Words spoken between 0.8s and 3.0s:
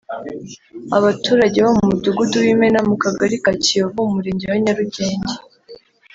Abaturage bo mu Mudugudu w’Imena mu